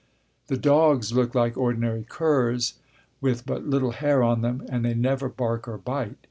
[0.47, 2.73] The dogs look like ordinary curs,
[3.21, 6.17] with but little hair on them, and they never bark or bite.